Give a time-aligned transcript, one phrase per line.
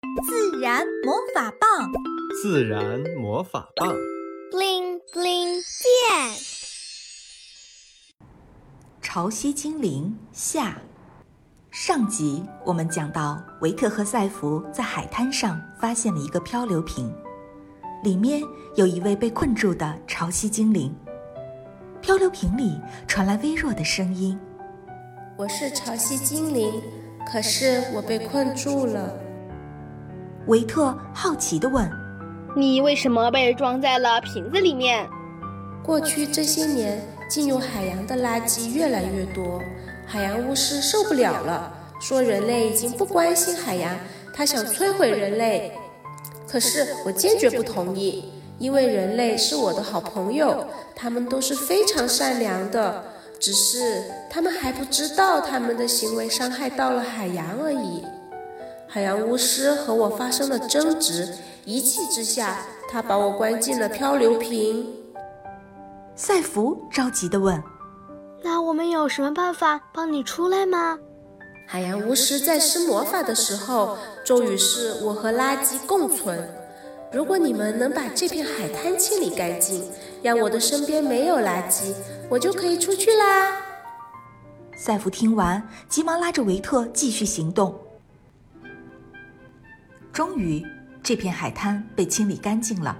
[0.00, 1.90] 自然魔法棒，
[2.40, 3.88] 自然魔法棒
[4.52, 6.36] ，bling bling 变。
[9.02, 10.78] 潮汐精灵下。
[11.72, 17.12] 上集我们讲到，维特和赛弗在海滩上发现了一个漂流瓶，
[18.04, 18.40] 里面
[18.76, 20.94] 有一位被困住的潮汐精灵。
[22.00, 24.38] 漂流瓶里传来微弱的声音
[25.36, 26.80] ：“我是潮汐精灵，
[27.30, 29.12] 可是我被困住了。”
[30.48, 31.86] 维特好奇地问
[32.56, 35.06] ：“你为什么被装在了瓶子里面？”
[35.84, 39.60] 过去这些年，进入海洋的垃圾越来越多，
[40.06, 41.70] 海洋巫师受不了了，
[42.00, 43.94] 说人类已经不关心海洋，
[44.32, 45.70] 他想摧毁人类。
[46.50, 48.32] 可是我坚决不同意。
[48.58, 53.04] 因为人类是我的好朋友，他们都是非常善良的，
[53.38, 58.02] 只是他们还不知道他们的行为伤害到了海洋而已。
[58.90, 61.28] 海洋巫师和我发生了争执，
[61.66, 64.86] 一气之下，他把我关进了漂流瓶。
[66.16, 67.62] 赛弗着急地问
[68.42, 70.98] ：“那我们有什么办法帮你出来吗？”
[71.68, 76.48] 海洋巫师在施魔法的时候，咒语是我和垃圾共存。
[77.12, 79.84] 如果你们能把这片海滩清理干净，
[80.22, 81.92] 让我的身边没有垃圾，
[82.30, 83.52] 我就可以出去啦。
[84.74, 87.78] 赛弗听完，急忙拉着维特继续行动。
[90.18, 90.66] 终于，
[91.00, 92.98] 这片海滩被清理干净了。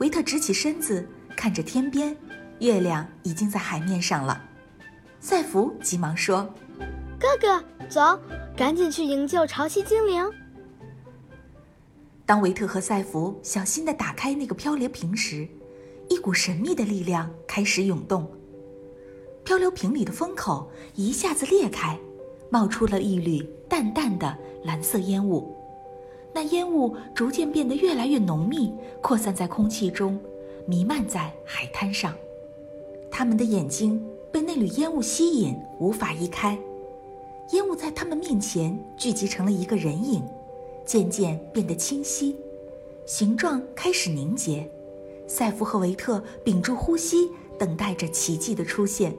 [0.00, 2.14] 维特直起身子，看着天边，
[2.58, 4.38] 月亮已经在海面上了。
[5.18, 6.46] 赛弗急忙说
[7.18, 8.20] ：“哥哥，走，
[8.54, 10.30] 赶紧去营救潮汐精灵。”
[12.26, 15.48] 当维特和赛弗小心地打开那个漂流瓶时，
[16.10, 18.30] 一股神秘的力量开始涌动。
[19.42, 21.98] 漂流瓶里的封口一下子裂开，
[22.50, 25.56] 冒出了一缕淡淡的蓝色烟雾。
[26.36, 28.70] 那烟雾逐渐变得越来越浓密，
[29.00, 30.20] 扩散在空气中，
[30.66, 32.14] 弥漫在海滩上。
[33.10, 36.58] 他们的眼睛被那缕烟雾吸引，无法移开。
[37.52, 40.22] 烟雾在他们面前聚集成了一个人影。
[40.84, 42.36] 渐渐变得清晰，
[43.06, 44.70] 形状开始凝结。
[45.26, 49.16] 赛弗和维特屏住呼吸，等待着奇迹的出现。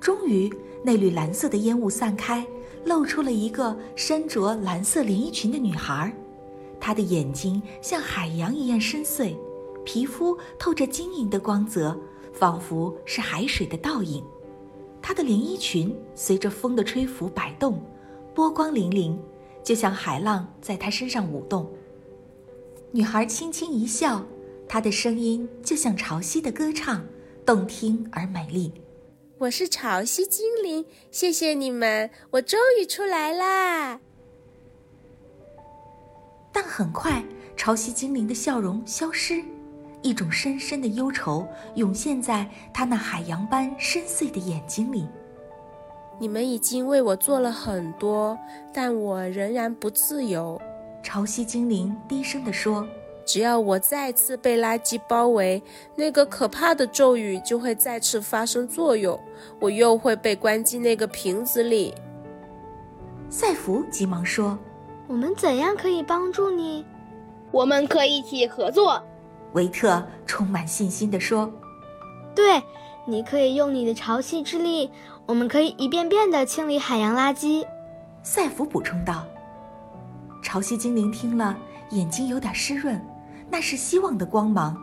[0.00, 0.50] 终于，
[0.82, 2.44] 那缕蓝色的烟雾散开，
[2.86, 6.10] 露出了一个身着蓝色连衣裙的女孩。
[6.80, 9.36] 她的眼睛像海洋一样深邃，
[9.84, 11.98] 皮肤透着晶莹的光泽，
[12.32, 14.24] 仿佛是海水的倒影。
[15.02, 17.82] 她的连衣裙随着风的吹拂摆动，
[18.34, 19.18] 波光粼粼。
[19.64, 21.68] 就像海浪在她身上舞动。
[22.92, 24.24] 女孩轻轻一笑，
[24.68, 27.04] 她的声音就像潮汐的歌唱，
[27.44, 28.72] 动听而美丽。
[29.38, 34.00] 我是潮汐精灵，谢谢你们，我终于出来啦！
[36.50, 37.22] 但很快，
[37.54, 39.44] 潮汐精灵的笑容消失，
[40.00, 45.06] 一种深深的忧愁涌现在他那海洋般深邃的眼睛里。
[46.18, 48.38] 你们已经为我做了很多，
[48.72, 50.58] 但我仍然不自由。
[51.02, 52.88] 潮汐精灵低声地说
[53.26, 55.62] ：“只要我再次被垃圾包围，
[55.96, 59.18] 那个可怕的咒语就会再次发生作用，
[59.60, 61.92] 我又会被关进那个瓶子里。”
[63.28, 64.56] 赛弗急忙说
[65.08, 66.86] ：“我们怎样可以帮助你？
[67.50, 69.02] 我们可以一起合作。”
[69.52, 71.52] 维特充满信心地说
[72.34, 72.62] ：“对，
[73.04, 74.90] 你可以用你的潮汐之力。”
[75.26, 77.66] 我们可以一遍遍地清理海洋垃圾，
[78.22, 79.24] 赛弗补充道。
[80.40, 81.58] 潮汐精灵听了，
[81.90, 83.04] 眼睛有点湿润，
[83.50, 84.76] 那是希望的光芒。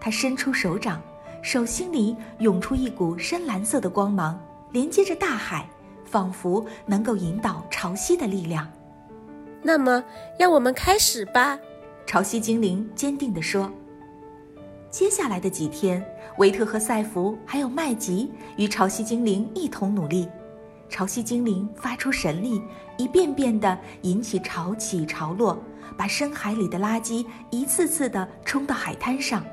[0.00, 1.00] 他伸出手掌，
[1.42, 4.38] 手心里涌出一股深蓝色的光芒，
[4.72, 5.68] 连接着大海，
[6.04, 8.70] 仿佛能够引导潮汐的力量。
[9.62, 10.04] 那么，
[10.38, 11.58] 让我们开始吧，
[12.06, 13.70] 潮汐精灵坚定地说。
[14.90, 16.04] 接下来的几天，
[16.36, 20.28] 维特和赛弗还有麦吉与潮汐精灵一同努力。
[20.90, 22.62] 潮汐精灵发出神力，
[22.98, 25.58] 一遍遍地引起潮起潮落，
[25.96, 29.44] 把深海里的垃圾一次次地冲到海滩上。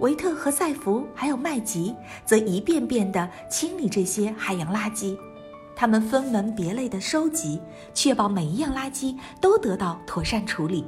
[0.00, 5.16] 维特和赛弗还有麦吉则一遍遍地清理这些海洋垃圾。
[5.74, 7.60] 他们分门别类地收集，
[7.94, 10.84] 确保每一样垃圾都得到妥善处理。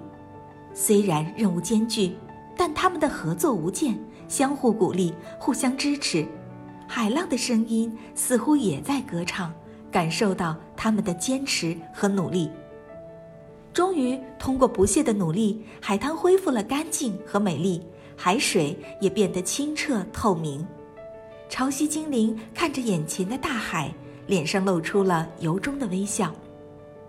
[0.73, 2.17] 虽然任务艰巨。
[2.57, 3.99] 但他们的合作无间，
[4.29, 6.25] 相互鼓励，互相支持。
[6.87, 9.53] 海浪的声音似乎也在歌唱，
[9.91, 12.49] 感受到他们的坚持和努力。
[13.75, 17.83] 终于，通过不懈的努力，海滩恢复了干净和美丽，
[18.17, 20.65] 海水也变得清澈透明。
[21.49, 23.93] 潮汐精灵看着眼前的大海，
[24.29, 26.33] 脸上露出了由衷的微笑。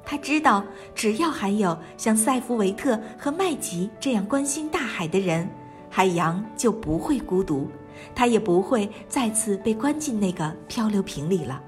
[0.03, 0.63] 他知道，
[0.95, 5.47] 只要还有像塞夫维特和麦吉这样关心大海的人，
[5.87, 7.67] 海洋就不会孤独，
[8.15, 11.61] 他也不会再次被关进那个漂流瓶里了。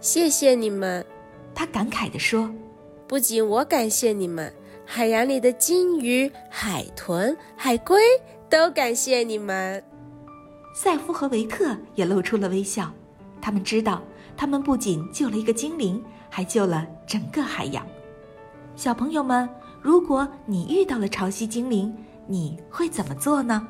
[0.00, 1.04] 谢谢你们，
[1.54, 2.50] 他感慨地说。
[3.08, 4.52] 不仅我感谢你们，
[4.84, 7.98] 海洋里的金鱼、海豚、海龟
[8.50, 9.82] 都感谢你们。
[10.74, 12.92] 赛夫和维特也露出了微笑，
[13.40, 14.02] 他们知道，
[14.36, 17.84] 他们不仅救了一个精灵，还救了整个海洋。
[18.76, 19.48] 小朋友们，
[19.80, 21.96] 如果你遇到了潮汐精灵，
[22.26, 23.66] 你会怎么做呢？